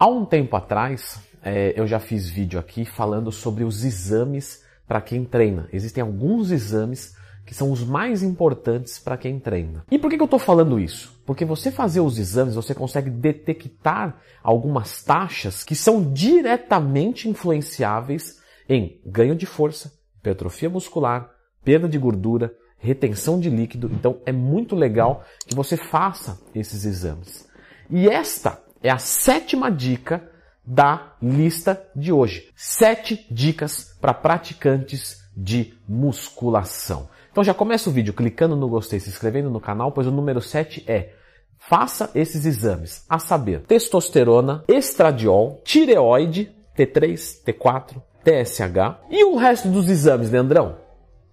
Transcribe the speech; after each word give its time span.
Há 0.00 0.06
um 0.06 0.24
tempo 0.24 0.54
atrás, 0.54 1.20
é, 1.42 1.72
eu 1.74 1.84
já 1.84 1.98
fiz 1.98 2.28
vídeo 2.28 2.60
aqui 2.60 2.84
falando 2.84 3.32
sobre 3.32 3.64
os 3.64 3.84
exames 3.84 4.62
para 4.86 5.00
quem 5.00 5.24
treina. 5.24 5.68
Existem 5.72 6.00
alguns 6.00 6.52
exames 6.52 7.16
que 7.44 7.52
são 7.52 7.72
os 7.72 7.82
mais 7.82 8.22
importantes 8.22 8.96
para 9.00 9.16
quem 9.16 9.40
treina. 9.40 9.84
E 9.90 9.98
por 9.98 10.08
que, 10.08 10.16
que 10.16 10.22
eu 10.22 10.26
estou 10.26 10.38
falando 10.38 10.78
isso? 10.78 11.20
Porque 11.26 11.44
você 11.44 11.72
fazer 11.72 11.98
os 11.98 12.16
exames, 12.16 12.54
você 12.54 12.76
consegue 12.76 13.10
detectar 13.10 14.16
algumas 14.40 15.02
taxas 15.02 15.64
que 15.64 15.74
são 15.74 16.12
diretamente 16.12 17.28
influenciáveis 17.28 18.38
em 18.68 19.00
ganho 19.04 19.34
de 19.34 19.46
força, 19.46 19.92
hipertrofia 20.20 20.70
muscular, 20.70 21.28
perda 21.64 21.88
de 21.88 21.98
gordura, 21.98 22.54
retenção 22.78 23.40
de 23.40 23.50
líquido. 23.50 23.90
Então 23.92 24.20
é 24.24 24.30
muito 24.30 24.76
legal 24.76 25.24
que 25.44 25.56
você 25.56 25.76
faça 25.76 26.40
esses 26.54 26.84
exames. 26.84 27.48
E 27.90 28.08
esta 28.08 28.62
é 28.82 28.90
a 28.90 28.98
sétima 28.98 29.70
dica 29.70 30.30
da 30.64 31.14
lista 31.22 31.82
de 31.96 32.12
hoje. 32.12 32.50
Sete 32.54 33.26
dicas 33.30 33.96
para 34.00 34.12
praticantes 34.12 35.18
de 35.36 35.74
musculação. 35.88 37.08
Então 37.30 37.44
já 37.44 37.54
começa 37.54 37.88
o 37.88 37.92
vídeo 37.92 38.12
clicando 38.12 38.56
no 38.56 38.68
gostei, 38.68 38.98
se 38.98 39.08
inscrevendo 39.08 39.48
no 39.48 39.60
canal, 39.60 39.92
pois 39.92 40.06
o 40.06 40.10
número 40.10 40.42
7 40.42 40.84
é 40.88 41.14
faça 41.58 42.10
esses 42.14 42.44
exames, 42.46 43.04
a 43.08 43.18
saber, 43.18 43.60
testosterona, 43.62 44.64
estradiol, 44.68 45.60
tireoide, 45.64 46.52
T3, 46.76 47.44
T4, 47.44 48.02
TSH 48.24 49.06
e 49.10 49.24
o 49.24 49.36
resto 49.36 49.68
dos 49.68 49.88
exames, 49.88 50.30
Leandrão. 50.30 50.76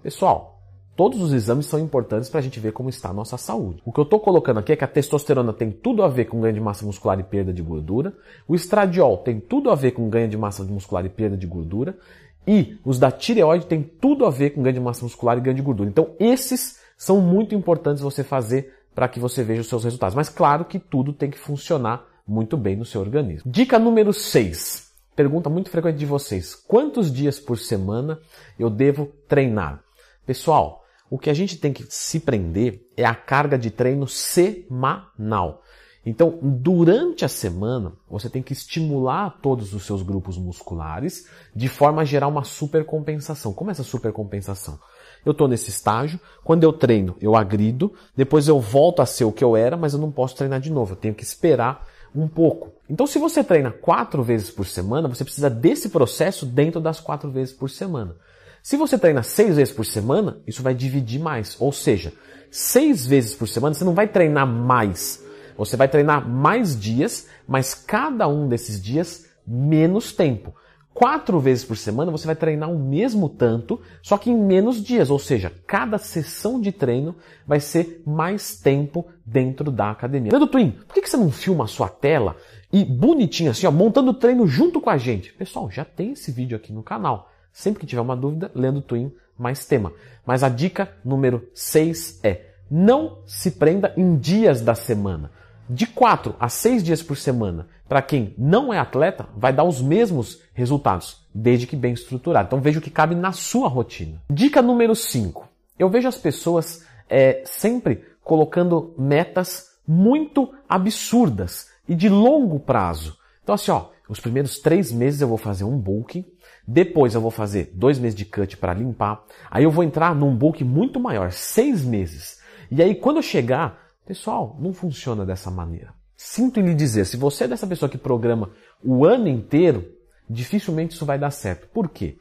Pessoal, 0.02 0.55
Todos 0.95 1.22
os 1.22 1.34
exames 1.34 1.66
são 1.66 1.80
importantes 1.80 2.30
para 2.30 2.40
a 2.40 2.44
gente 2.44 2.59
ver 2.59 2.72
como 2.72 2.90
está 2.90 3.09
a 3.09 3.13
nossa 3.13 3.38
saúde. 3.38 3.81
O 3.84 3.91
que 3.91 3.99
eu 3.99 4.03
estou 4.05 4.20
colocando 4.20 4.59
aqui 4.59 4.72
é 4.72 4.76
que 4.77 4.84
a 4.84 4.88
testosterona 4.88 5.52
tem 5.52 5.70
tudo 5.70 6.03
a 6.03 6.08
ver 6.08 6.26
com 6.26 6.40
ganho 6.40 6.53
de 6.53 6.62
massa 6.62 6.86
muscular 6.86 7.20
e 7.20 7.23
perda 7.23 7.52
de 7.52 7.62
gordura, 7.62 8.13
o 8.48 8.55
estradiol 8.55 9.17
tem 9.17 9.39
tudo 9.39 9.70
a 9.70 9.76
ver 9.76 9.91
com 9.91 10.09
ganho 10.09 10.30
de 10.30 10.38
massa 10.38 10.63
muscular 10.63 11.05
e 11.05 11.09
perda 11.09 11.36
de 11.36 11.45
gordura, 11.45 11.98
e 12.47 12.78
os 12.86 12.97
da 12.97 13.11
tireoide 13.11 13.66
tem 13.66 13.84
tudo 13.84 14.25
a 14.25 14.30
ver 14.30 14.52
com 14.52 14.61
ganho 14.61 14.75
de 14.75 14.80
massa 14.80 15.03
muscular 15.03 15.38
e 15.38 15.42
ganho 15.42 15.56
de 15.56 15.61
gordura. 15.61 15.89
Então, 15.89 16.11
esses 16.17 16.80
são 16.97 17.19
muito 17.19 17.53
importantes 17.53 18.02
você 18.02 18.23
fazer 18.23 18.73
para 18.94 19.09
que 19.09 19.19
você 19.19 19.44
veja 19.44 19.62
os 19.62 19.67
seus 19.67 19.84
resultados. 19.84 20.16
Mas 20.16 20.30
claro 20.30 20.64
que 20.64 20.80
tudo 20.80 21.12
tem 21.12 21.30
que 21.30 21.38
funcionar 21.38 22.06
muito 22.25 22.56
bem 22.56 22.75
no 22.75 22.86
seu 22.86 23.02
organismo. 23.02 23.52
Dica 23.52 23.78
número 23.78 24.14
6. 24.14 24.94
Pergunta 25.16 25.50
muito 25.50 25.69
frequente 25.69 25.97
de 25.97 26.06
vocês: 26.06 26.56
quantos 26.56 27.12
dias 27.12 27.39
por 27.39 27.58
semana 27.58 28.19
eu 28.58 28.69
devo 28.69 29.12
treinar? 29.28 29.84
Pessoal, 30.25 30.84
o 31.16 31.17
que 31.17 31.30
a 31.30 31.33
gente 31.33 31.55
tem 31.55 31.71
que 31.71 31.85
se 31.88 32.19
prender 32.19 32.85
é 32.97 33.05
a 33.05 33.16
carga 33.16 33.58
de 33.58 33.71
treino 33.71 34.05
semanal. 34.05 35.63
Então, 36.05 36.38
durante 36.41 37.23
a 37.23 37.30
semana, 37.30 37.94
você 38.09 38.30
tem 38.30 38.44
que 38.44 38.52
estimular 38.52 39.39
todos 39.41 39.73
os 39.73 39.85
seus 39.85 40.02
grupos 40.02 40.38
musculares 40.38 41.25
de 41.55 41.69
forma 41.69 42.02
a 42.02 42.05
gerar 42.05 42.27
uma 42.27 42.44
supercompensação. 42.44 43.53
Como 43.53 43.72
é 43.72 43.72
essa 43.72 43.81
supercompensação? 43.81 44.77
Eu 45.25 45.31
estou 45.31 45.47
nesse 45.47 45.69
estágio, 45.69 46.19
quando 46.44 46.66
eu 46.66 46.73
treino, 46.73 47.16
eu 47.22 47.33
agrido, 47.33 47.94
depois 48.13 48.50
eu 48.50 48.59
volto 48.59 49.02
a 49.02 49.05
ser 49.05 49.23
o 49.23 49.31
que 49.31 49.44
eu 49.44 49.55
era, 49.55 49.77
mas 49.77 49.94
eu 49.94 50.00
não 50.00 50.11
posso 50.11 50.35
treinar 50.35 50.59
de 50.59 50.69
novo, 50.69 50.91
eu 50.91 50.97
tenho 50.97 51.16
que 51.16 51.23
esperar 51.23 51.88
um 52.13 52.27
pouco. 52.27 52.73
Então, 52.89 53.07
se 53.07 53.17
você 53.17 53.41
treina 53.41 53.72
quatro 53.72 54.22
vezes 54.22 54.52
por 54.52 54.66
semana, 54.66 55.07
você 55.07 55.23
precisa 55.23 55.50
desse 55.50 55.88
processo 55.88 56.45
dentro 56.45 56.81
das 56.81 57.00
quatro 57.00 57.31
vezes 57.31 57.53
por 57.53 57.69
semana. 57.69 58.17
Se 58.66 58.77
você 58.77 58.97
treina 58.97 59.21
seis 59.21 59.58
vezes 59.58 59.71
por 59.71 59.85
semana, 59.85 60.41
isso 60.47 60.63
vai 60.63 60.73
dividir 60.73 61.21
mais. 61.21 61.55
Ou 61.59 61.71
seja, 61.71 62.11
seis 62.49 63.05
vezes 63.05 63.35
por 63.35 63.47
semana 63.47 63.75
você 63.75 63.85
não 63.85 63.94
vai 63.94 64.07
treinar 64.07 64.47
mais. 64.47 65.23
Você 65.55 65.77
vai 65.77 65.88
treinar 65.88 66.27
mais 66.27 66.75
dias, 66.75 67.27
mas 67.47 67.75
cada 67.75 68.27
um 68.27 68.47
desses 68.47 68.81
dias 68.81 69.27
menos 69.45 70.13
tempo. 70.13 70.52
Quatro 70.95 71.39
vezes 71.39 71.63
por 71.63 71.77
semana 71.77 72.11
você 72.11 72.25
vai 72.25 72.35
treinar 72.35 72.72
o 72.72 72.80
mesmo 72.80 73.30
tanto, 73.30 73.80
só 74.02 74.17
que 74.17 74.31
em 74.31 74.35
menos 74.35 74.83
dias. 74.83 75.11
Ou 75.11 75.19
seja, 75.19 75.53
cada 75.67 76.00
sessão 76.00 76.59
de 76.59 76.72
treino 76.72 77.16
vai 77.45 77.59
ser 77.59 78.01
mais 78.03 78.59
tempo 78.59 79.06
dentro 79.23 79.69
da 79.69 79.91
academia. 79.91 80.31
Leandro 80.31 80.50
Twin, 80.50 80.72
por 80.88 80.95
que 80.95 81.07
você 81.07 81.17
não 81.17 81.29
filma 81.29 81.66
a 81.66 81.67
sua 81.67 81.88
tela 81.88 82.35
e 82.73 82.84
bonitinho 82.84 83.51
assim, 83.51 83.67
ó, 83.67 83.72
montando 83.72 84.09
o 84.09 84.16
treino 84.16 84.47
junto 84.47 84.81
com 84.81 84.90
a 84.90 84.97
gente? 84.97 85.31
Pessoal, 85.34 85.69
já 85.69 85.85
tem 85.85 86.13
esse 86.13 86.31
vídeo 86.31 86.57
aqui 86.57 86.73
no 86.73 86.81
canal. 86.81 87.29
Sempre 87.55 87.79
que 87.79 87.85
tiver 87.85 88.01
uma 88.01 88.17
dúvida, 88.17 88.51
lendo 88.53 88.81
Twin 88.81 89.13
mais 89.38 89.66
tema. 89.66 89.93
Mas 90.25 90.43
a 90.43 90.49
dica 90.49 90.91
número 91.05 91.47
6 91.53 92.19
é: 92.21 92.47
não 92.69 93.19
se 93.25 93.51
prenda 93.51 93.93
em 93.95 94.17
dias 94.17 94.59
da 94.59 94.75
semana. 94.75 95.31
De 95.69 95.88
4 95.88 96.35
a 96.38 96.49
6 96.49 96.83
dias 96.83 97.01
por 97.01 97.16
semana, 97.16 97.69
para 97.88 98.01
quem 98.01 98.35
não 98.38 98.73
é 98.73 98.77
atleta, 98.77 99.29
vai 99.38 99.53
dar 99.53 99.63
os 99.63 99.81
mesmos 99.81 100.41
resultados, 100.53 101.25
desde 101.33 101.66
que 101.66 101.77
bem 101.77 101.93
estruturado. 101.93 102.47
Então 102.47 102.59
veja 102.59 102.79
o 102.79 102.81
que 102.81 102.91
cabe 102.91 103.16
na 103.16 103.31
sua 103.31 103.69
rotina. 103.69 104.22
Dica 104.29 104.61
número 104.61 104.93
5. 104.93 105.47
Eu 105.79 105.89
vejo 105.89 106.09
as 106.09 106.17
pessoas 106.17 106.85
é, 107.09 107.41
sempre 107.45 108.03
colocando 108.22 108.93
metas 108.97 109.69
muito 109.87 110.53
absurdas 110.67 111.69
e 111.87 111.95
de 111.95 112.09
longo 112.09 112.59
prazo. 112.59 113.17
Então 113.41 113.55
assim, 113.55 113.72
ó, 113.72 113.85
os 114.09 114.19
primeiros 114.19 114.59
três 114.59 114.91
meses 114.91 115.22
eu 115.22 115.29
vou 115.29 115.37
fazer 115.37 115.63
um 115.63 115.77
bulking, 115.77 116.25
depois 116.68 117.14
eu 117.14 117.22
vou 117.22 117.31
fazer 117.31 117.72
dois 117.74 118.00
meses 118.00 118.16
de 118.16 118.26
cut 118.26 118.58
para 118.58 118.74
limpar. 118.74 119.24
Aí 119.50 119.64
eu 119.64 119.72
vou 119.72 119.84
entrar 119.84 120.16
num 120.16 120.36
bulk 120.36 120.64
muito 120.64 121.00
maior, 121.00 121.31
seis 121.31 121.84
meses. 121.84 122.40
E 122.72 122.81
aí 122.81 122.96
quando 122.96 123.18
eu 123.18 123.24
chegar, 123.24 123.94
pessoal, 124.06 124.58
não 124.59 124.74
funciona 124.74 125.26
dessa 125.26 125.52
maneira. 125.52 125.94
Sinto 126.18 126.59
em 126.59 126.64
lhe 126.64 126.74
dizer, 126.74 127.06
se 127.06 127.18
você 127.18 127.44
é 127.44 127.48
dessa 127.48 127.68
pessoa 127.68 127.90
que 127.90 127.98
programa 127.98 128.52
o 128.84 129.06
ano 129.06 129.28
inteiro, 129.28 129.86
dificilmente 130.30 130.96
isso 130.96 131.06
vai 131.06 131.20
dar 131.20 131.31
certo. 131.31 131.68
Por 131.68 131.90
quê? 131.90 132.18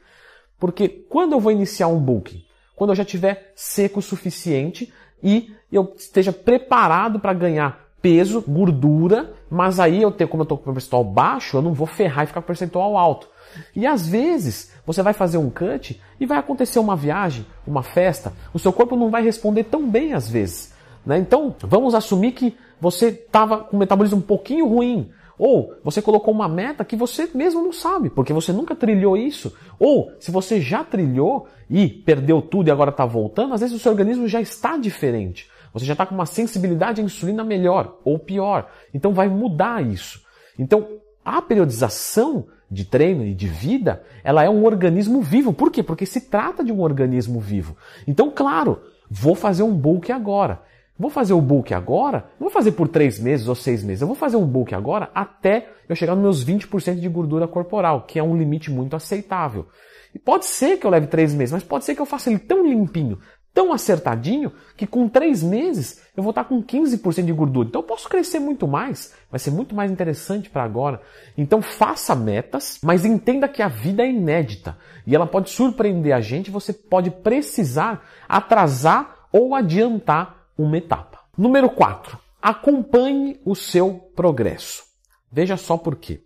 Porque 0.59 0.87
quando 0.87 1.33
eu 1.33 1.39
vou 1.39 1.51
iniciar 1.51 1.87
um 1.87 1.99
bulking, 1.99 2.43
quando 2.75 2.91
eu 2.91 2.95
já 2.95 3.05
tiver 3.05 3.53
seco 3.55 3.99
o 3.99 4.03
suficiente 4.03 4.91
e 5.23 5.53
eu 5.71 5.93
esteja 5.97 6.31
preparado 6.31 7.19
para 7.19 7.33
ganhar 7.33 7.85
peso, 8.01 8.41
gordura, 8.41 9.33
mas 9.49 9.79
aí 9.79 10.01
eu 10.01 10.11
tenho, 10.11 10.29
como 10.29 10.41
eu 10.41 10.45
estou 10.45 10.57
com 10.57 10.69
o 10.69 10.73
percentual 10.73 11.03
baixo, 11.03 11.57
eu 11.57 11.61
não 11.61 11.73
vou 11.73 11.87
ferrar 11.87 12.23
e 12.23 12.27
ficar 12.27 12.41
com 12.41 12.45
o 12.45 12.47
percentual 12.47 12.97
alto. 12.97 13.27
E 13.75 13.85
às 13.85 14.07
vezes 14.07 14.71
você 14.85 15.01
vai 15.01 15.13
fazer 15.13 15.37
um 15.37 15.49
cut 15.49 16.01
e 16.19 16.25
vai 16.25 16.37
acontecer 16.37 16.79
uma 16.79 16.95
viagem, 16.95 17.45
uma 17.65 17.83
festa, 17.83 18.33
o 18.53 18.59
seu 18.59 18.73
corpo 18.73 18.95
não 18.95 19.09
vai 19.09 19.23
responder 19.23 19.65
tão 19.65 19.87
bem 19.89 20.13
às 20.13 20.29
vezes. 20.29 20.73
Né? 21.05 21.17
Então 21.17 21.55
vamos 21.61 21.93
assumir 21.93 22.31
que 22.31 22.57
você 22.79 23.07
estava 23.07 23.59
com 23.59 23.77
o 23.77 23.79
metabolismo 23.79 24.17
um 24.17 24.21
pouquinho 24.21 24.67
ruim. 24.67 25.11
Ou 25.37 25.73
você 25.83 26.01
colocou 26.01 26.33
uma 26.33 26.47
meta 26.47 26.85
que 26.85 26.95
você 26.95 27.29
mesmo 27.33 27.61
não 27.61 27.73
sabe, 27.73 28.09
porque 28.09 28.31
você 28.31 28.53
nunca 28.53 28.73
trilhou 28.73 29.17
isso. 29.17 29.53
Ou 29.77 30.11
se 30.19 30.31
você 30.31 30.61
já 30.61 30.83
trilhou 30.83 31.47
e 31.69 31.89
perdeu 31.89 32.41
tudo 32.41 32.69
e 32.69 32.71
agora 32.71 32.89
está 32.89 33.05
voltando, 33.05 33.53
às 33.53 33.59
vezes 33.59 33.75
o 33.75 33.79
seu 33.79 33.91
organismo 33.91 34.27
já 34.27 34.39
está 34.39 34.77
diferente. 34.77 35.49
Você 35.75 35.85
já 35.85 35.91
está 35.91 36.05
com 36.05 36.15
uma 36.15 36.25
sensibilidade 36.25 37.01
à 37.01 37.03
insulina 37.03 37.43
melhor 37.43 37.99
ou 38.05 38.17
pior. 38.17 38.71
Então 38.93 39.13
vai 39.13 39.27
mudar 39.27 39.85
isso. 39.85 40.21
Então 40.57 40.87
a 41.23 41.41
periodização 41.41 42.47
de 42.71 42.85
treino 42.85 43.25
e 43.25 43.33
de 43.33 43.45
vida, 43.45 44.01
ela 44.23 44.41
é 44.41 44.49
um 44.49 44.63
organismo 44.63 45.21
vivo. 45.21 45.51
Por 45.51 45.69
quê? 45.69 45.83
Porque 45.83 46.05
se 46.05 46.21
trata 46.21 46.63
de 46.63 46.71
um 46.71 46.81
organismo 46.81 47.39
vivo. 47.41 47.75
Então, 48.07 48.31
claro, 48.33 48.81
vou 49.11 49.35
fazer 49.35 49.63
um 49.63 49.75
bulk 49.75 50.11
agora. 50.11 50.61
Vou 50.97 51.09
fazer 51.09 51.33
o 51.33 51.41
bulk 51.41 51.73
agora, 51.73 52.29
não 52.39 52.47
vou 52.47 52.49
fazer 52.49 52.71
por 52.71 52.87
três 52.87 53.19
meses 53.19 53.49
ou 53.49 53.55
seis 53.55 53.83
meses, 53.83 54.01
eu 54.01 54.07
vou 54.07 54.15
fazer 54.15 54.37
um 54.37 54.45
bulk 54.47 54.73
agora 54.73 55.09
até 55.13 55.67
eu 55.89 55.95
chegar 55.95 56.15
nos 56.15 56.45
meus 56.45 56.65
20% 56.65 57.01
de 57.01 57.09
gordura 57.09 57.49
corporal, 57.49 58.03
que 58.03 58.17
é 58.17 58.23
um 58.23 58.37
limite 58.37 58.71
muito 58.71 58.95
aceitável. 58.95 59.67
E 60.13 60.19
pode 60.19 60.45
ser 60.45 60.77
que 60.77 60.87
eu 60.87 60.89
leve 60.89 61.07
três 61.07 61.33
meses, 61.33 61.51
mas 61.51 61.63
pode 61.63 61.83
ser 61.83 61.95
que 61.95 62.01
eu 62.01 62.05
faça 62.05 62.29
ele 62.29 62.39
tão 62.39 62.65
limpinho, 62.65 63.19
tão 63.55 63.71
acertadinho 63.71 64.51
que 64.75 64.85
com 64.85 65.07
três 65.07 65.41
meses 65.41 66.01
eu 66.15 66.21
vou 66.21 66.31
estar 66.31 66.43
com 66.43 66.61
15% 66.61 67.23
de 67.23 67.31
gordura. 67.31 67.69
Então 67.69 67.81
eu 67.81 67.87
posso 67.87 68.09
crescer 68.09 68.37
muito 68.37 68.67
mais, 68.67 69.13
vai 69.31 69.39
ser 69.39 69.49
muito 69.49 69.73
mais 69.73 69.89
interessante 69.89 70.49
para 70.49 70.63
agora. 70.63 71.01
Então 71.37 71.61
faça 71.61 72.13
metas, 72.13 72.77
mas 72.83 73.05
entenda 73.05 73.47
que 73.47 73.61
a 73.61 73.69
vida 73.69 74.03
é 74.03 74.09
inédita 74.09 74.77
e 75.07 75.15
ela 75.15 75.25
pode 75.25 75.49
surpreender 75.49 76.13
a 76.13 76.19
gente, 76.19 76.51
você 76.51 76.73
pode 76.73 77.09
precisar 77.09 78.05
atrasar 78.27 79.27
ou 79.31 79.55
adiantar 79.55 80.47
uma 80.57 80.77
etapa. 80.77 81.21
Número 81.37 81.69
4. 81.69 82.19
Acompanhe 82.41 83.39
o 83.45 83.55
seu 83.55 84.11
progresso. 84.15 84.83
Veja 85.31 85.55
só 85.55 85.77
por 85.77 85.95
quê. 85.95 86.21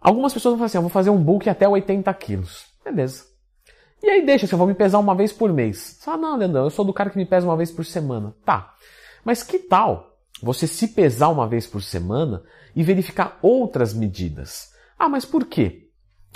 Algumas 0.00 0.32
pessoas 0.32 0.52
vão 0.52 0.58
falar 0.58 0.66
assim, 0.66 0.78
eu 0.78 0.82
vou 0.82 0.90
fazer 0.90 1.10
um 1.10 1.22
bulk 1.22 1.48
até 1.50 1.68
80 1.68 2.12
quilos. 2.14 2.64
Beleza. 2.82 3.29
E 4.02 4.08
aí 4.08 4.24
deixa, 4.24 4.46
se 4.46 4.54
eu 4.54 4.58
vou 4.58 4.66
me 4.66 4.74
pesar 4.74 4.98
uma 4.98 5.14
vez 5.14 5.32
por 5.32 5.52
mês. 5.52 6.00
Ah, 6.06 6.16
não, 6.16 6.36
Leandrão, 6.36 6.64
eu 6.64 6.70
sou 6.70 6.84
do 6.84 6.92
cara 6.92 7.10
que 7.10 7.18
me 7.18 7.26
pesa 7.26 7.46
uma 7.46 7.56
vez 7.56 7.70
por 7.70 7.84
semana. 7.84 8.34
Tá. 8.44 8.74
Mas 9.24 9.42
que 9.42 9.58
tal 9.58 10.16
você 10.42 10.66
se 10.66 10.88
pesar 10.88 11.28
uma 11.28 11.46
vez 11.46 11.66
por 11.66 11.82
semana 11.82 12.42
e 12.74 12.82
verificar 12.82 13.38
outras 13.42 13.92
medidas? 13.92 14.72
Ah, 14.98 15.08
mas 15.08 15.24
por 15.24 15.44
quê? 15.44 15.88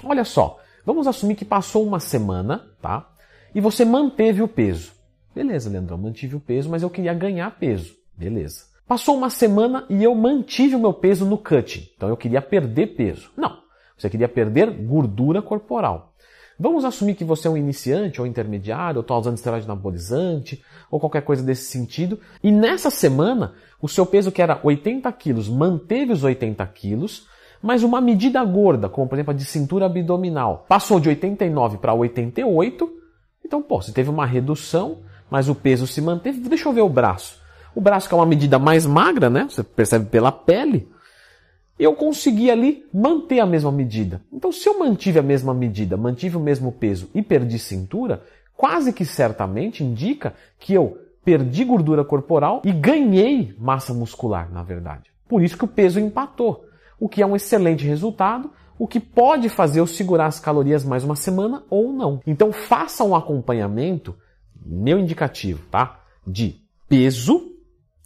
Olha 0.03 0.25
só, 0.25 0.59
vamos 0.85 1.07
assumir 1.07 1.37
que 1.37 1.45
passou 1.45 1.87
uma 1.87 2.01
semana, 2.01 2.71
tá? 2.83 3.11
E 3.55 3.61
você 3.61 3.85
manteve 3.85 4.43
o 4.43 4.49
peso. 4.49 4.93
Beleza, 5.35 5.71
Leandrão, 5.71 5.97
mantive 5.97 6.37
o 6.37 6.41
peso, 6.41 6.69
mas 6.69 6.83
eu 6.83 6.91
queria 6.91 7.15
ganhar 7.15 7.51
peso. 7.59 7.95
Beleza. 8.17 8.67
Passou 8.87 9.17
uma 9.17 9.31
semana 9.31 9.87
e 9.89 10.05
eu 10.05 10.15
mantive 10.15 10.77
o 10.77 10.79
meu 10.79 10.93
peso 10.93 11.25
no 11.25 11.39
cut. 11.39 11.93
Então 11.97 12.09
eu 12.09 12.17
queria 12.17 12.43
perder 12.43 12.89
peso. 12.89 13.31
Não, 13.37 13.59
você 13.97 14.11
queria 14.11 14.29
perder 14.29 14.71
gordura 14.71 15.41
corporal. 15.41 16.14
Vamos 16.59 16.85
assumir 16.85 17.15
que 17.15 17.25
você 17.25 17.49
é 17.49 17.51
um 17.51 17.57
iniciante 17.57 18.21
ou 18.21 18.27
intermediário, 18.27 18.99
ou 18.99 19.03
está 19.03 19.17
usando 19.17 19.37
esteroide 19.37 19.67
anabolizante, 19.67 20.63
ou 20.91 21.01
qualquer 21.01 21.23
coisa 21.23 21.43
desse 21.43 21.65
sentido. 21.65 22.19
E 22.43 22.53
nessa 22.53 22.91
semana, 22.91 23.55
o 23.83 23.89
seu 23.89 24.07
peso 24.07 24.31
que 24.31 24.41
era 24.41 24.61
80 24.63 25.11
quilos 25.13 25.49
manteve 25.49 26.13
os 26.13 26.23
80 26.23 26.65
quilos, 26.69 27.27
mas 27.61 27.83
uma 27.83 28.01
medida 28.01 28.45
gorda, 28.45 28.89
como 28.89 29.09
por 29.09 29.17
exemplo 29.17 29.33
a 29.33 29.37
de 29.37 29.45
cintura 29.45 29.87
abdominal, 29.87 30.65
passou 30.69 31.01
de 31.01 31.09
89 31.09 31.79
para 31.79 31.95
88. 31.95 32.91
Então, 33.45 33.63
pô, 33.63 33.81
você 33.81 33.91
teve 33.91 34.11
uma 34.11 34.27
redução, 34.27 34.99
mas 35.31 35.49
o 35.49 35.55
peso 35.55 35.87
se 35.87 36.01
manteve. 36.01 36.41
Deixa 36.49 36.69
eu 36.69 36.73
ver 36.73 36.83
o 36.83 36.89
braço. 36.89 37.43
O 37.75 37.81
braço 37.81 38.07
que 38.09 38.15
é 38.15 38.17
uma 38.17 38.27
medida 38.27 38.59
mais 38.59 38.87
magra, 38.87 39.29
né? 39.29 39.47
Você 39.49 39.65
percebe 39.65 40.07
pela 40.07 40.31
pele 40.31 40.89
eu 41.79 41.95
consegui 41.95 42.51
ali 42.51 42.87
manter 42.93 43.41
a 43.41 43.47
mesma 43.47 43.73
medida. 43.73 44.23
Então, 44.33 44.53
se 44.53 44.69
eu 44.69 44.79
mantive 44.79 45.19
a 45.19 45.23
mesma 45.23 45.53
medida, 45.53 45.97
mantive 45.97 46.37
o 46.37 46.41
mesmo 46.41 46.71
peso 46.71 47.11
e 47.15 47.23
perdi 47.23 47.59
cintura, 47.59 48.23
quase 48.57 48.93
que 48.93 49.05
certamente 49.05 49.83
indica 49.83 50.35
que 50.59 50.73
eu 50.73 50.99
perdi 51.25 51.65
gordura 51.65 52.05
corporal 52.05 52.63
e 52.65 52.73
ganhei 52.73 53.55
massa 53.59 53.93
muscular, 53.93 54.53
na 54.53 54.63
verdade. 54.63 55.11
Por 55.27 55.43
isso 55.43 55.57
que 55.57 55.65
o 55.65 55.69
peso 55.69 55.99
empatou, 55.99 56.65
o 57.01 57.09
que 57.09 57.23
é 57.23 57.27
um 57.27 57.35
excelente 57.35 57.85
resultado, 57.85 58.51
o 58.79 58.87
que 58.87 59.01
pode 59.01 59.49
fazer 59.49 59.81
eu 59.81 59.87
segurar 59.87 60.27
as 60.27 60.39
calorias 60.39 60.85
mais 60.85 61.03
uma 61.03 61.17
semana 61.17 61.63
ou 61.71 61.93
não. 61.93 62.21
Então, 62.27 62.53
faça 62.53 63.03
um 63.03 63.17
acompanhamento, 63.17 64.15
meu 64.65 64.99
indicativo, 64.99 65.65
tá? 65.71 66.01
De 66.27 66.61
peso, 66.89 67.53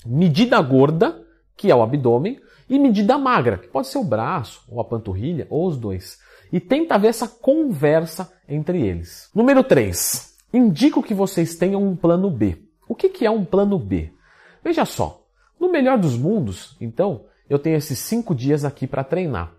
medida 0.07 0.61
gorda, 0.61 1.23
que 1.57 1.71
é 1.71 1.75
o 1.75 1.83
abdômen, 1.83 2.41
e 2.69 2.79
medida 2.79 3.19
magra, 3.19 3.59
que 3.59 3.69
pode 3.69 3.89
ser 3.89 3.99
o 3.99 4.05
braço, 4.05 4.63
ou 4.69 4.81
a 4.81 4.85
panturrilha, 4.85 5.47
ou 5.51 5.67
os 5.67 5.77
dois. 5.77 6.19
E 6.53 6.61
tenta 6.61 6.99
ver 6.99 7.09
essa 7.09 7.29
conversa 7.29 8.33
entre 8.49 8.81
eles. 8.81 9.31
Número 9.35 9.63
3. 9.63 10.37
Indico 10.53 11.03
que 11.03 11.15
vocês 11.15 11.57
tenham 11.57 11.83
um 11.83 11.95
plano 11.95 12.31
B. 12.31 12.63
O 12.89 12.95
que 12.95 13.25
é 13.25 13.31
um 13.31 13.45
plano 13.45 13.79
B? 13.79 14.13
Veja 14.63 14.85
só, 14.85 15.27
no 15.61 15.71
melhor 15.71 15.99
dos 15.99 16.17
mundos, 16.17 16.77
então, 16.81 17.27
eu 17.49 17.59
tenho 17.59 17.77
esses 17.77 17.99
cinco 17.99 18.35
dias 18.35 18.65
aqui 18.65 18.87
para 18.87 19.05
treinar. 19.05 19.53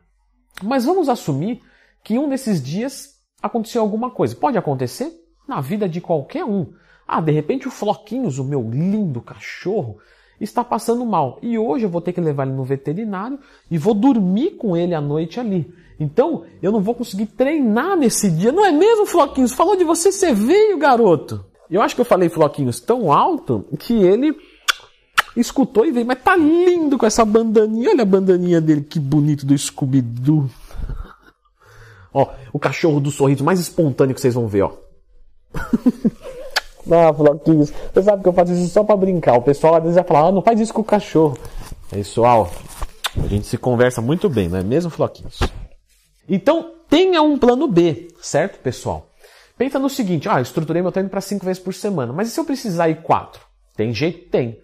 Mas 0.64 0.86
vamos 0.86 1.10
assumir 1.10 1.62
que 2.04 2.18
um 2.18 2.30
desses 2.30 2.62
dias 2.62 3.20
aconteceu 3.42 3.82
alguma 3.82 4.12
coisa. 4.12 4.36
Pode 4.36 4.58
acontecer 4.58 5.12
na 5.48 5.62
vida 5.62 5.88
de 5.88 6.02
qualquer 6.02 6.44
um. 6.44 6.74
Ah, 7.08 7.22
de 7.22 7.32
repente 7.32 7.68
o 7.68 7.72
Floquinhos, 7.72 8.38
o 8.38 8.44
meu 8.44 8.62
lindo 8.62 9.22
cachorro, 9.22 9.98
está 10.40 10.64
passando 10.64 11.06
mal. 11.06 11.40
E 11.42 11.58
hoje 11.58 11.86
eu 11.86 11.90
vou 11.90 12.02
ter 12.02 12.14
que 12.14 12.22
levar 12.22 12.48
ele 12.48 12.56
no 12.56 12.64
veterinário 12.64 13.40
e 13.70 13.78
vou 13.78 13.94
dormir 13.94 14.52
com 14.52 14.76
ele 14.76 14.94
à 14.94 15.02
noite 15.02 15.40
ali. 15.40 15.72
Então, 16.00 16.44
eu 16.62 16.72
não 16.72 16.80
vou 16.80 16.96
conseguir 16.96 17.26
treinar 17.26 17.98
nesse 17.98 18.32
dia. 18.32 18.52
Não 18.52 18.66
é 18.66 18.72
mesmo, 18.72 19.06
Floquinhos? 19.06 19.54
Falou 19.54 19.76
de 19.76 19.84
você, 19.84 20.12
você 20.12 20.34
veio, 20.34 20.78
garoto. 20.78 21.44
Eu 21.70 21.82
acho 21.82 21.94
que 21.94 22.02
eu 22.02 22.06
falei 22.06 22.30
Floquinhos 22.30 22.80
tão 22.80 23.12
alto 23.12 23.66
que 23.78 23.94
ele 23.94 24.36
escutou 25.36 25.86
e 25.86 25.92
veio. 25.92 26.06
Mas 26.06 26.24
tá 26.24 26.38
lindo 26.38 26.98
com 26.98 27.06
essa 27.06 27.26
bandaninha. 27.26 27.90
Olha 27.90 28.04
a 28.04 28.06
bandaninha 28.06 28.62
dele, 28.62 28.82
que 28.82 29.00
bonito 29.00 29.46
do 29.46 29.58
Scooby-Doo. 29.58 30.50
ó, 32.14 32.30
o 32.54 32.60
cachorro 32.60 33.02
do 33.02 33.12
sorriso 33.12 33.44
mais 33.44 33.60
espontâneo 33.60 34.16
que 34.16 34.22
vocês 34.22 34.34
vão 34.34 34.48
ver, 34.48 34.62
ó. 34.62 34.72
Ah, 36.92 37.14
Floquinhos, 37.14 37.72
você 37.94 38.04
sabe 38.04 38.24
que 38.24 38.30
eu 38.30 38.34
faço 38.34 38.54
isso 38.54 38.70
só 38.70 38.84
para 38.84 38.96
brincar. 38.96 39.38
O 39.38 39.42
pessoal 39.42 39.76
às 39.76 39.82
vezes 39.82 39.96
vai 39.96 40.04
falar, 40.04 40.28
ah, 40.28 40.32
não 40.32 40.42
faz 40.42 40.60
isso 40.60 40.74
com 40.74 40.82
o 40.82 40.86
cachorro. 40.86 41.38
Pessoal, 41.90 42.50
a 43.18 43.28
gente 43.28 43.48
se 43.48 43.58
conversa 43.58 44.02
muito 44.02 44.30
bem, 44.30 44.48
não 44.48 44.60
é 44.60 44.64
mesmo, 44.64 44.90
Floquinhos? 44.90 45.40
Então, 46.28 46.74
tenha 46.90 47.22
um 47.22 47.38
plano 47.38 47.68
B, 47.68 48.08
certo, 48.22 48.60
pessoal? 48.60 49.10
Pensa 49.58 49.78
no 49.78 49.90
seguinte, 49.90 50.30
ah, 50.30 50.40
estruturei 50.40 50.82
meu 50.82 50.92
treino 50.92 51.10
para 51.10 51.20
cinco 51.20 51.46
vezes 51.46 51.62
por 51.62 51.74
semana, 51.74 52.14
mas 52.14 52.30
e 52.30 52.32
se 52.32 52.40
eu 52.40 52.46
precisar 52.46 52.90
ir 52.90 53.02
quatro? 53.02 53.42
Tem 53.76 53.94
jeito? 53.94 54.30
Tem. 54.30 54.60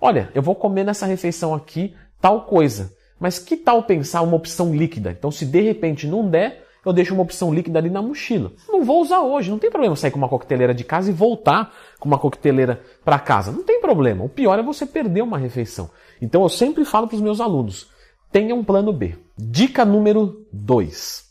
Olha, 0.00 0.30
eu 0.34 0.42
vou 0.42 0.54
comer 0.54 0.84
nessa 0.84 1.06
refeição 1.06 1.54
aqui 1.54 1.94
tal 2.20 2.46
coisa, 2.46 2.92
mas 3.18 3.38
que 3.38 3.56
tal 3.56 3.82
pensar 3.82 4.22
uma 4.22 4.36
opção 4.36 4.74
líquida? 4.74 5.10
Então, 5.10 5.30
se 5.30 5.44
de 5.44 5.60
repente 5.60 6.06
não 6.06 6.28
der, 6.28 6.64
eu 6.84 6.92
deixo 6.92 7.14
uma 7.14 7.22
opção 7.22 7.52
líquida 7.52 7.78
ali 7.78 7.90
na 7.90 8.00
mochila. 8.00 8.52
Não 8.68 8.84
vou 8.84 9.02
usar 9.02 9.20
hoje, 9.20 9.50
não 9.50 9.58
tem 9.58 9.70
problema 9.70 9.96
sair 9.96 10.10
com 10.10 10.18
uma 10.18 10.28
coqueteleira 10.28 10.74
de 10.74 10.84
casa 10.84 11.10
e 11.10 11.14
voltar 11.14 11.72
com 11.98 12.08
uma 12.08 12.18
coqueteleira 12.18 12.82
para 13.04 13.18
casa. 13.18 13.52
Não 13.52 13.62
tem 13.62 13.80
problema. 13.80 14.24
O 14.24 14.28
pior 14.28 14.58
é 14.58 14.62
você 14.62 14.86
perder 14.86 15.22
uma 15.22 15.38
refeição. 15.38 15.90
Então 16.20 16.42
eu 16.42 16.48
sempre 16.48 16.84
falo 16.84 17.06
para 17.06 17.16
os 17.16 17.22
meus 17.22 17.40
alunos: 17.40 17.88
tenha 18.32 18.54
um 18.54 18.64
plano 18.64 18.92
B. 18.92 19.16
Dica 19.36 19.84
número 19.84 20.46
2. 20.52 21.28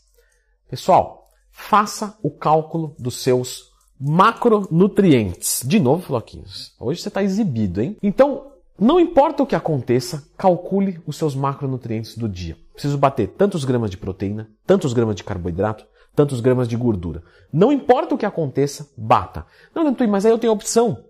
Pessoal, 0.68 1.28
faça 1.50 2.16
o 2.22 2.30
cálculo 2.30 2.94
dos 2.98 3.22
seus 3.22 3.70
macronutrientes. 4.00 5.62
De 5.64 5.78
novo, 5.78 6.02
Floquinhos. 6.02 6.72
Hoje 6.78 7.02
você 7.02 7.08
está 7.08 7.22
exibido, 7.22 7.82
hein? 7.82 7.96
Então, 8.02 8.46
não 8.78 8.98
importa 8.98 9.42
o 9.42 9.46
que 9.46 9.54
aconteça, 9.54 10.26
calcule 10.38 11.00
os 11.06 11.16
seus 11.16 11.34
macronutrientes 11.34 12.16
do 12.16 12.26
dia. 12.26 12.56
Preciso 12.80 12.96
bater 12.96 13.28
tantos 13.28 13.62
gramas 13.62 13.90
de 13.90 13.98
proteína, 13.98 14.48
tantos 14.66 14.94
gramas 14.94 15.14
de 15.14 15.22
carboidrato, 15.22 15.84
tantos 16.16 16.40
gramas 16.40 16.66
de 16.66 16.78
gordura. 16.78 17.22
Não 17.52 17.70
importa 17.70 18.14
o 18.14 18.16
que 18.16 18.24
aconteça, 18.24 18.88
bata. 18.96 19.44
Não, 19.74 19.84
Dentui, 19.84 20.06
mas 20.06 20.24
aí 20.24 20.32
eu 20.32 20.38
tenho 20.38 20.50
a 20.50 20.56
opção 20.56 21.04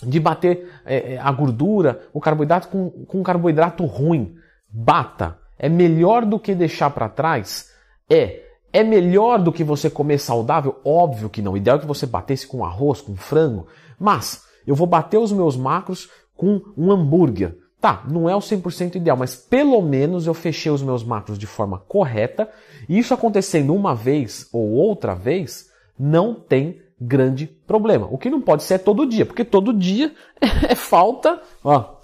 de 0.00 0.20
bater 0.20 0.70
é, 0.86 1.18
a 1.18 1.32
gordura, 1.32 2.06
o 2.12 2.20
carboidrato 2.20 2.68
com, 2.68 3.04
com 3.04 3.20
carboidrato 3.24 3.84
ruim. 3.84 4.36
Bata. 4.70 5.36
É 5.58 5.68
melhor 5.68 6.24
do 6.24 6.38
que 6.38 6.54
deixar 6.54 6.90
para 6.90 7.08
trás? 7.08 7.68
É. 8.08 8.44
É 8.72 8.84
melhor 8.84 9.42
do 9.42 9.50
que 9.50 9.64
você 9.64 9.90
comer 9.90 10.18
saudável? 10.18 10.80
Óbvio 10.84 11.28
que 11.28 11.42
não. 11.42 11.54
O 11.54 11.56
ideal 11.56 11.78
é 11.78 11.80
que 11.80 11.86
você 11.86 12.06
batesse 12.06 12.46
com 12.46 12.64
arroz, 12.64 13.00
com 13.00 13.16
frango. 13.16 13.66
Mas 13.98 14.44
eu 14.64 14.76
vou 14.76 14.86
bater 14.86 15.18
os 15.18 15.32
meus 15.32 15.56
macros 15.56 16.08
com 16.36 16.62
um 16.76 16.92
hambúrguer. 16.92 17.56
Tá, 17.80 18.02
não 18.10 18.28
é 18.28 18.34
o 18.34 18.40
100% 18.40 18.96
ideal, 18.96 19.16
mas 19.16 19.36
pelo 19.36 19.80
menos 19.80 20.26
eu 20.26 20.34
fechei 20.34 20.70
os 20.70 20.82
meus 20.82 21.04
macros 21.04 21.38
de 21.38 21.46
forma 21.46 21.78
correta. 21.78 22.50
E 22.88 22.98
isso 22.98 23.14
acontecendo 23.14 23.74
uma 23.74 23.94
vez 23.94 24.48
ou 24.52 24.68
outra 24.70 25.14
vez, 25.14 25.70
não 25.98 26.34
tem 26.34 26.80
grande 27.00 27.46
problema. 27.46 28.08
O 28.10 28.18
que 28.18 28.30
não 28.30 28.40
pode 28.40 28.64
ser 28.64 28.74
é 28.74 28.78
todo 28.78 29.06
dia, 29.06 29.24
porque 29.24 29.44
todo 29.44 29.72
dia 29.72 30.12
é 30.68 30.74
falta 30.74 31.40
ó, 31.62 31.98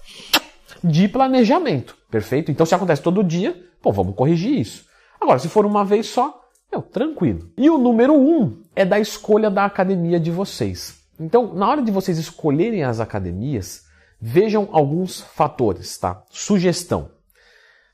de 0.83 1.09
planejamento, 1.09 1.97
perfeito? 2.09 2.53
Então 2.53 2.65
se 2.65 2.75
acontece 2.75 3.03
todo 3.03 3.25
dia, 3.25 3.61
pô, 3.83 3.91
vamos 3.91 4.15
corrigir 4.15 4.59
isso. 4.59 4.87
Agora, 5.21 5.39
se 5.39 5.49
for 5.49 5.67
uma 5.67 5.85
vez 5.85 6.07
só, 6.07 6.41
meu, 6.71 6.83
tranquilo. 6.83 7.51
E 7.57 7.69
o 7.69 7.79
número 7.79 8.15
um 8.15 8.63
é 8.77 8.85
da 8.85 9.01
escolha 9.01 9.51
da 9.51 9.65
academia 9.65 10.21
de 10.21 10.31
vocês. 10.31 11.03
Então, 11.19 11.55
na 11.55 11.69
hora 11.69 11.83
de 11.83 11.91
vocês 11.91 12.19
escolherem 12.19 12.83
as 12.85 13.01
academias, 13.01 13.84
Vejam 14.27 14.71
alguns 14.73 15.21
fatores, 15.21 15.99
tá? 15.99 16.23
Sugestão. 16.31 17.11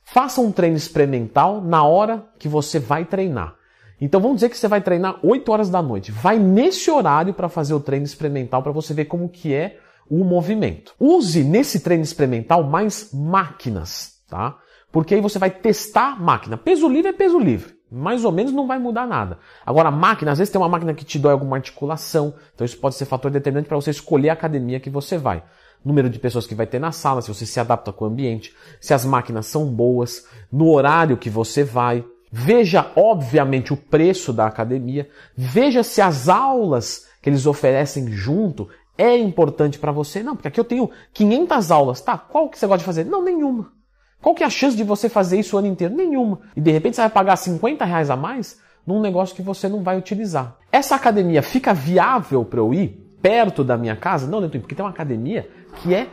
Faça 0.05 0.41
um 0.41 0.53
treino 0.53 0.77
experimental 0.77 1.61
na 1.61 1.83
hora 1.83 2.25
que 2.39 2.47
você 2.47 2.79
vai 2.79 3.05
treinar. 3.05 3.57
Então 4.01 4.21
vamos 4.21 4.37
dizer 4.37 4.49
que 4.49 4.57
você 4.57 4.69
vai 4.69 4.81
treinar 4.81 5.19
8 5.25 5.51
horas 5.51 5.69
da 5.69 5.83
noite. 5.83 6.13
Vai 6.13 6.39
nesse 6.39 6.89
horário 6.89 7.35
para 7.35 7.49
fazer 7.49 7.75
o 7.75 7.81
treino 7.81 8.07
experimental 8.07 8.63
para 8.63 8.71
você 8.71 8.95
ver 8.95 9.07
como 9.07 9.29
que 9.29 9.53
é 9.53 9.81
o 10.09 10.23
movimento. 10.23 10.95
Use 11.01 11.43
nesse 11.43 11.81
treino 11.81 12.05
experimental 12.05 12.63
mais 12.63 13.11
máquinas, 13.13 14.23
tá? 14.29 14.57
Porque 14.93 15.17
aí 15.17 15.21
você 15.21 15.37
vai 15.37 15.51
testar 15.51 16.23
máquina. 16.23 16.57
Peso 16.57 16.89
livre 16.89 17.09
é 17.09 17.13
peso 17.13 17.41
livre. 17.41 17.75
Mais 17.91 18.25
ou 18.25 18.31
menos 18.31 18.53
não 18.53 18.67
vai 18.67 18.79
mudar 18.79 19.07
nada. 19.07 19.39
Agora, 19.67 19.89
a 19.89 19.93
máquina, 19.93 20.33
às 20.33 20.39
vezes 20.39 20.53
tem 20.53 20.61
uma 20.61 20.69
máquina 20.69 20.95
que 20.95 21.05
te 21.05 21.19
dói 21.19 21.33
alguma 21.33 21.57
articulação, 21.57 22.35
então 22.55 22.65
isso 22.65 22.79
pode 22.79 22.95
ser 22.95 23.05
fator 23.05 23.31
determinante 23.31 23.69
para 23.69 23.77
você 23.77 23.91
escolher 23.91 24.31
a 24.31 24.35
academia 24.35 24.79
que 24.79 24.91
você 24.91 25.19
vai 25.19 25.43
número 25.85 26.11
de 26.11 26.19
pessoas 26.19 26.47
que 26.47 26.55
vai 26.55 26.67
ter 26.67 26.79
na 26.79 26.93
sala, 26.93 27.23
se 27.23 27.33
você 27.33 27.47
se 27.47 27.59
adapta 27.59 27.93
com 27.93 28.05
o 28.05 28.09
ambiente, 28.09 28.55
se 28.81 28.93
as 28.93 29.05
máquinas 29.05 29.47
são 29.47 29.67
boas, 29.67 30.27
no 30.53 30.69
horário 30.71 31.17
que 31.17 31.31
você 31.31 31.65
vai. 31.65 32.05
Veja, 32.31 32.93
obviamente, 32.95 33.73
o 33.73 33.77
preço 33.77 34.33
da 34.33 34.47
academia. 34.47 35.09
Veja 35.37 35.83
se 35.83 36.01
as 36.01 36.29
aulas 36.29 37.09
que 37.21 37.29
eles 37.29 37.47
oferecem 37.47 38.09
junto 38.09 38.69
é 38.97 39.17
importante 39.17 39.79
para 39.79 39.91
você. 39.91 40.23
Não, 40.23 40.37
porque 40.37 40.49
aqui 40.49 40.61
eu 40.61 40.65
tenho 40.65 40.91
500 41.13 41.71
aulas. 41.71 42.01
Tá, 42.01 42.17
qual 42.17 42.49
que 42.49 42.59
você 42.59 42.67
gosta 42.67 42.79
de 42.79 42.85
fazer? 42.85 43.05
Não, 43.05 43.25
nenhuma. 43.25 43.73
Qual 44.21 44.35
que 44.35 44.43
é 44.43 44.47
a 44.47 44.51
chance 44.51 44.77
de 44.77 44.85
você 44.85 45.09
fazer 45.09 45.39
isso 45.39 45.57
o 45.57 45.59
ano 45.59 45.69
inteiro? 45.69 45.95
Nenhuma. 45.95 46.41
E 46.55 46.61
de 46.61 46.71
repente 46.71 46.97
você 46.97 47.03
vai 47.03 47.11
pagar 47.11 47.37
50 47.37 47.85
reais 47.85 48.11
a 48.11 48.17
mais 48.17 48.61
num 48.87 49.01
negócio 49.01 49.35
que 49.35 49.43
você 49.43 49.69
não 49.69 49.83
vai 49.83 49.97
utilizar. 49.97 50.57
Essa 50.71 50.95
academia 50.95 51.43
fica 51.43 51.73
viável 51.73 52.45
para 52.45 52.61
eu 52.61 52.75
ir 52.75 52.89
perto 53.23 53.63
da 53.63 53.77
minha 53.77 53.97
casa? 53.97 54.27
Não, 54.27 54.49
porque 54.49 54.75
tem 54.75 54.85
uma 54.85 54.91
academia 54.91 55.49
que 55.77 55.95
é 55.95 56.09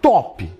top, 0.00 0.50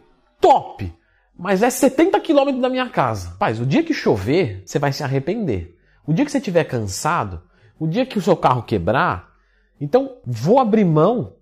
top, 0.41 0.93
mas 1.38 1.62
é 1.62 1.71
70 1.71 2.19
quilômetros 2.21 2.62
da 2.62 2.69
minha 2.69 2.88
casa. 2.88 3.35
Paz, 3.38 3.61
o 3.61 3.67
dia 3.67 3.83
que 3.83 3.95
chover, 3.95 4.62
você 4.65 4.79
vai 4.79 4.93
se 4.93 5.03
arrepender. 5.03 5.76
O 6.07 6.12
dia 6.12 6.25
que 6.25 6.31
você 6.31 6.38
estiver 6.38 6.65
cansado, 6.65 7.43
o 7.79 7.87
dia 7.87 8.07
que 8.07 8.19
o 8.19 8.23
seu 8.23 8.37
carro 8.37 8.62
quebrar, 8.62 9.33
então 9.81 10.19
vou 10.25 10.59
abrir 10.59 10.85
mão 10.85 11.35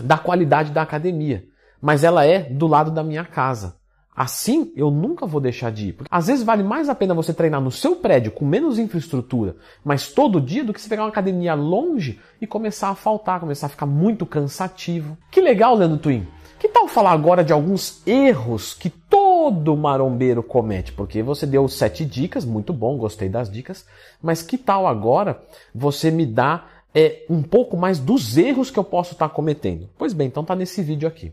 da 0.00 0.16
qualidade 0.16 0.72
da 0.72 0.82
academia, 0.82 1.44
mas 1.80 2.04
ela 2.04 2.24
é 2.24 2.40
do 2.40 2.66
lado 2.66 2.90
da 2.90 3.02
minha 3.02 3.24
casa. 3.24 3.77
Assim, 4.18 4.72
eu 4.74 4.90
nunca 4.90 5.24
vou 5.24 5.40
deixar 5.40 5.70
de 5.70 5.90
ir. 5.90 5.92
Porque 5.92 6.08
às 6.10 6.26
vezes 6.26 6.42
vale 6.42 6.64
mais 6.64 6.88
a 6.88 6.94
pena 6.96 7.14
você 7.14 7.32
treinar 7.32 7.60
no 7.60 7.70
seu 7.70 7.94
prédio 7.94 8.32
com 8.32 8.44
menos 8.44 8.76
infraestrutura, 8.76 9.54
mas 9.84 10.08
todo 10.08 10.40
dia, 10.40 10.64
do 10.64 10.72
que 10.72 10.80
você 10.80 10.88
pegar 10.88 11.04
uma 11.04 11.08
academia 11.08 11.54
longe 11.54 12.18
e 12.40 12.46
começar 12.46 12.88
a 12.88 12.96
faltar, 12.96 13.38
começar 13.38 13.66
a 13.66 13.70
ficar 13.70 13.86
muito 13.86 14.26
cansativo. 14.26 15.16
Que 15.30 15.40
legal, 15.40 15.76
Leandro 15.76 15.98
Twin. 15.98 16.26
Que 16.58 16.68
tal 16.68 16.88
falar 16.88 17.12
agora 17.12 17.44
de 17.44 17.52
alguns 17.52 18.04
erros 18.04 18.74
que 18.74 18.90
todo 18.90 19.76
marombeiro 19.76 20.42
comete? 20.42 20.92
Porque 20.92 21.22
você 21.22 21.46
deu 21.46 21.68
sete 21.68 22.04
dicas, 22.04 22.44
muito 22.44 22.72
bom, 22.72 22.98
gostei 22.98 23.28
das 23.28 23.48
dicas, 23.48 23.86
mas 24.20 24.42
que 24.42 24.58
tal 24.58 24.88
agora 24.88 25.40
você 25.72 26.10
me 26.10 26.26
dá 26.26 26.66
é, 26.92 27.24
um 27.30 27.40
pouco 27.40 27.76
mais 27.76 28.00
dos 28.00 28.36
erros 28.36 28.68
que 28.68 28.80
eu 28.80 28.84
posso 28.84 29.12
estar 29.12 29.28
cometendo? 29.28 29.88
Pois 29.96 30.12
bem, 30.12 30.26
então 30.26 30.42
tá 30.42 30.56
nesse 30.56 30.82
vídeo 30.82 31.06
aqui. 31.06 31.32